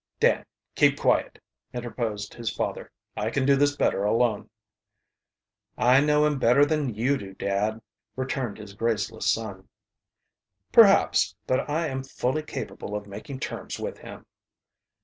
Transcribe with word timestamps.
"Dan, 0.19 0.43
keep 0.73 0.99
quiet," 0.99 1.37
interposed 1.75 2.33
his 2.33 2.49
father. 2.51 2.91
"I 3.15 3.29
can 3.29 3.45
do 3.45 3.55
this 3.55 3.75
better 3.75 4.03
alone." 4.03 4.49
"I 5.77 5.99
know 6.01 6.25
him 6.25 6.39
better 6.39 6.65
than 6.65 6.95
you 6.95 7.19
do, 7.19 7.33
dad," 7.35 7.83
returned 8.15 8.57
his 8.57 8.73
graceless 8.73 9.31
son. 9.31 9.69
"Perhaps, 10.71 11.35
but 11.45 11.69
I 11.69 11.85
am 11.85 12.03
fully 12.03 12.41
capable 12.41 12.95
of 12.95 13.05
making 13.05 13.41
terms 13.41 13.77
with 13.79 13.99
him." 13.99 14.25